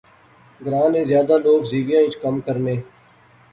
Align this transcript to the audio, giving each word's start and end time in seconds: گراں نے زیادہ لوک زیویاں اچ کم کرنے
گراں 0.65 0.87
نے 0.93 1.01
زیادہ 1.09 1.35
لوک 1.43 1.61
زیویاں 1.71 2.03
اچ 2.07 2.15
کم 2.21 2.35
کرنے 2.45 2.75